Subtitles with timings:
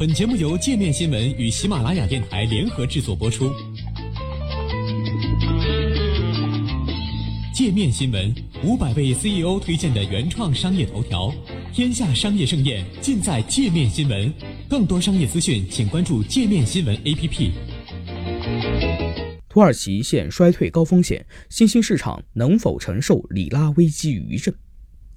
[0.00, 3.52] 本节目由界面新闻与喜马拉雅电台联合制作播出。
[7.52, 8.34] 界面新闻
[8.64, 11.30] 五百位 CEO 推荐的原创商业头条，
[11.74, 14.32] 天下商业盛宴尽在界面新闻。
[14.70, 17.50] 更多商业资讯，请关注界面新闻 APP。
[19.50, 24.54] 土耳其现衰退高风险，新兴市场能否承受里拉危机余震？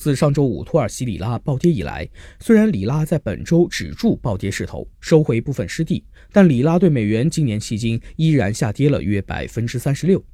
[0.00, 2.08] 自上周五土耳其里拉暴跌以来，
[2.38, 6.02] 虽然里拉在本周止住暴跌势头，收回部分失地，
[6.32, 10.24] 但里拉对美元今年迄今依然下跌了约百分之三十六。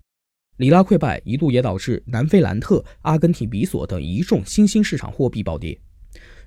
[0.58, 5.76] 里拉溃败一度也导致南非兰特、阿根廷比索等一众新兴市场货币暴跌。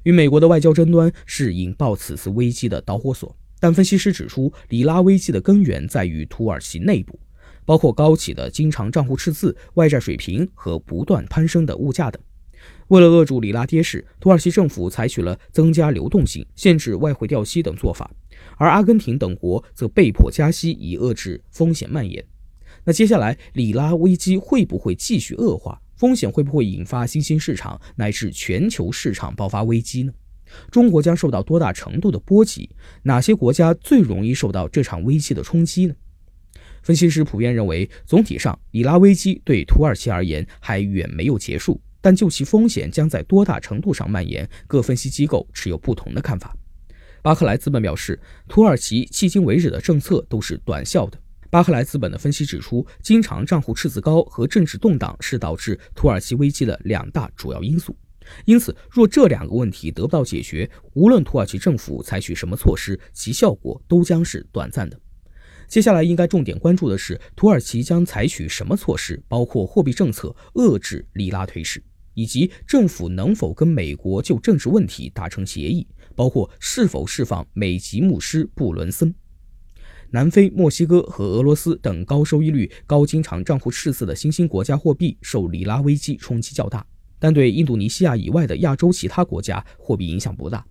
[0.03, 7.19] 与美国的外交争端是引爆此次危机的导火索，但分析师指出，里拉危机的根源在于土耳其内部，
[7.65, 12.21] 包括高企的经常账户赤字、外债水平和不断攀升的物价等。
[12.89, 18.09] 为了扼住里拉跌势，土耳其政府采取了增加流动性、限制外汇调息等做法，
[18.57, 22.23] 而阿根廷等国则被迫加息以遏制风险蔓延。
[22.83, 25.79] 那接下来里拉危机会不会继续恶化？
[25.95, 30.11] 风险会不会引发新兴市场乃至全球市场爆发危机呢？
[30.71, 32.69] 中国将受到多大程度的波及？
[33.03, 35.93] 哪些国家最容易受到这场危机的冲击呢？
[36.81, 41.79] 分析师普遍认为，总体上里拉危机对土耳其而言还远没有结束。
[42.01, 46.55] 但就其风险将在多大程度上蔓延，各分析机构持有不同的看法。
[47.21, 51.19] 巴克莱资本表示，土耳其迄今为止的政策都是短效的。
[51.49, 57.95] 巴克莱资本的分析指出，经常账户赤字高和政治动荡是导致土耳其危机的两大主要因素。
[58.45, 64.99] 因此，若这两个问题得不到解决，无论土耳其政府采取什么措施，其效果都将是短暂的。
[65.69, 71.81] 接下来应该重点关注的是，土耳其将采取什么措施，包括货币政策，遏制里拉颓势。
[72.15, 79.13] 以及政府能否跟美国就政治问题达成协议，包括是否释放美籍牧师布伦森。
[80.09, 86.85] 南非、墨西哥和俄罗斯等高收益率、高经常账户赤字的新兴国家货币受里拉危机冲击较大，
[87.19, 90.65] 但对印度尼西亚以外的亚洲其他国家货币影响不大。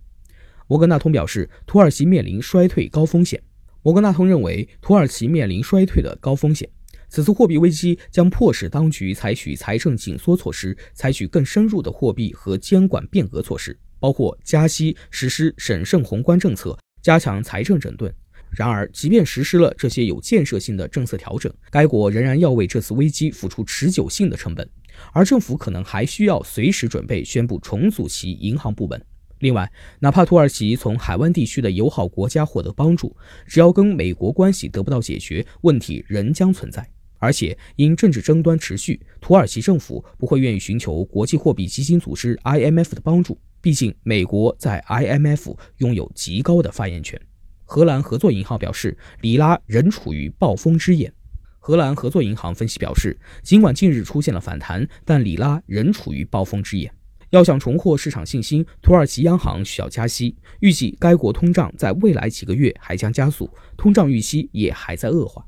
[0.67, 3.41] 摩根大通表示，土耳其面临衰退高风险。
[3.81, 6.69] 摩根大通认为，土耳其面临衰退的高风险。
[7.07, 18.13] 此次货币危机将迫使当局采取财政紧缩措施，采取更深入的货币和监管变革措施，包括加息、实施审慎宏观政策、加强财政整顿。
[18.51, 24.67] 然而，即便实施了这些有建设性的政策调整，该国仍然要为这次危机付出持久性的成本，
[25.13, 28.99] 而政府可能还需要随时准备宣布重组其银行部门。
[29.39, 33.15] 另外，哪怕土耳其从海湾地区的友好国家获得帮助，
[33.47, 36.87] 只要跟美国关系得不到解决，问题仍将存在。
[37.21, 43.37] 而且，因政治争端持续，土耳其政府不会愿意寻求国际货币基金组织 （IMF） 的帮助。
[43.61, 47.19] 毕竟，美国在 IMF 拥有极高的发言权。
[47.65, 51.13] 荷兰合作银行表示，里拉仍处于暴风之眼。
[51.59, 56.89] 荷兰合作银行分析表示，尽管近日出现了反弹，但里拉仍处于暴风之眼。
[57.31, 60.35] 要想重获市场信心，土耳其央行需要加息。
[60.61, 65.45] 预计该国通胀在未来几个月还将加速，通胀预期也还在恶化。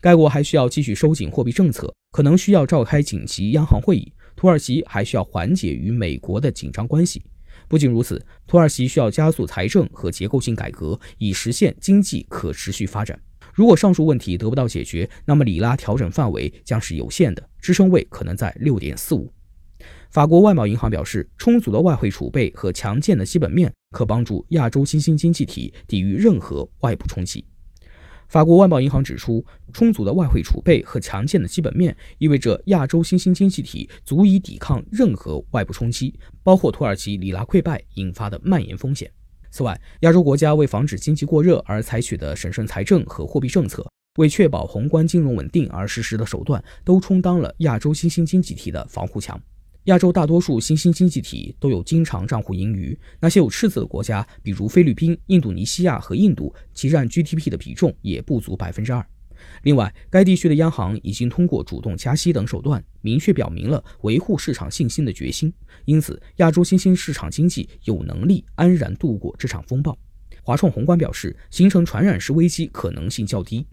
[0.00, 4.12] 该国还需要继续收紧货币政策，可能需要召开紧急央行会议。
[4.36, 7.22] 土耳其还需要缓解与美国的紧张关系。
[7.66, 13.20] 不仅如此，土耳其需要加速财政和结构性改革，以实现经济可持续发展。
[13.52, 19.30] 如果上述问题得不到解决，那么里拉调整范围将是有限的，支撑位可能在六点四五。
[20.10, 27.44] 法国外贸银行表示，充足的外汇储备和强健的基本面可帮助亚洲新兴经济体抵御任何外部冲击。
[28.26, 39.10] 法国外贸银行指出，充足的外汇储备和强健的基本面意味着亚洲新兴经济体足以抵抗任何外部冲击，包括土耳其里拉溃败引发的蔓延风险。
[39.50, 43.86] 此外，亚洲国家为防止经济过热而采取的审慎财政和货币政策，
[44.16, 49.38] 为确保宏观金融稳定而实施的手段，都充当了亚洲新兴经济体的防护墙。
[49.88, 59.02] 亚洲大多数新兴经济体都有经常账户盈余，那些有赤字的国家，比如菲律宾、印度尼西亚和印度，其占 GDP 的比重也不足百分之二。
[59.62, 65.50] 另外，该地区的央行已经通过主动加息等手段，明确表明了维护市场信心的决心。
[65.86, 69.96] 因此，亚洲新兴市场经济有能力安然度过这场风暴。
[70.42, 73.66] 华创宏观表示，形成传染式危机可能性较低。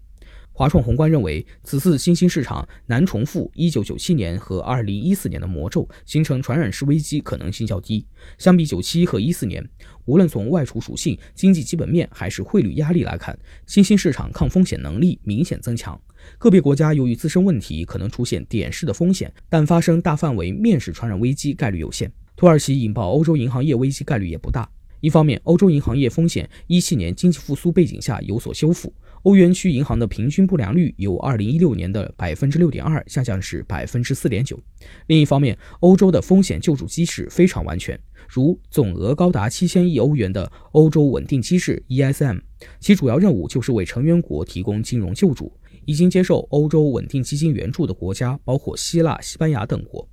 [0.57, 8.05] 华创宏观认为，此次新兴市场难重复1997年和2014年的魔咒，形成传染式危机可能性较低。
[8.37, 9.69] 相比97和14年，
[10.05, 13.37] 无论从外储属性、经济基本面还是汇率压力来看，
[13.67, 15.99] 新兴市场抗风险能力明显增强。
[16.37, 22.09] 个别国家由于自身问题可能出现点式的风险，但发生大范围面式传染危机概率有限。
[22.37, 24.69] 土耳其引爆欧洲银行业危机概率也不大。
[25.01, 28.91] 一方面，欧洲银行业风险一七年经济复苏背景下有所修复，
[29.25, 34.59] 欧元区银行的平均不良率由二零一六年的百分之六点二下降至百分之四点九。
[35.07, 37.99] 另一方面，欧洲的风险救助机制非常完全，
[38.29, 42.39] 如总额高达七千亿欧元的欧洲稳定机制 （ESM），
[42.79, 45.51] 其主要任务就是为成员国提供金融救助。
[45.85, 50.07] 已经接受欧洲稳定基金援助的国家包括希腊、西班牙等国。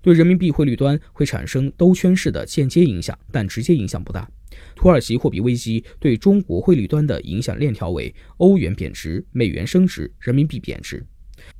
[0.00, 4.26] 对人民币汇率端会产生兜圈式的间接影响，但直接影响不大。
[4.74, 11.04] 土耳其货币危机对中国汇率端的影响链条为欧元贬值、美元升值、人民币贬值。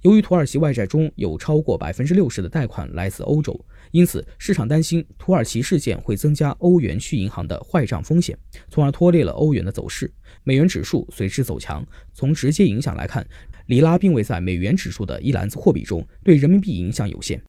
[0.01, 3.59] 由于土耳其外债中有超过百分之六十的贷款来自欧洲，
[3.91, 8.37] 因此市场担心土耳其事件会增加欧元区银行的坏账风险，
[8.71, 10.11] 从而拖累了欧元的走势，
[10.45, 11.87] 美元指数随之走强。
[12.15, 13.25] 从直接影响来看，
[13.67, 17.41] 里拉并未在美元指数的一篮子货币中，对人民币影响有限。